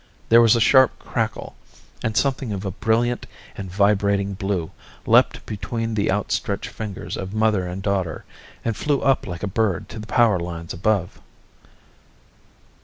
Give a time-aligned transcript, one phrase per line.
[0.29, 1.53] There was a sharp crackle,
[2.01, 4.71] and something of a brilliant and vibrating blue
[5.05, 8.25] leaped between the out stretched fingers of mother and daughter,
[8.65, 11.21] and flew up like a bird to the power lines above.